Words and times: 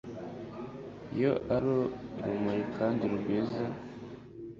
iyo 1.15 1.33
ari 1.53 1.65
urumuri 2.19 2.61
kandi 2.77 3.03
rwiza 3.15 3.63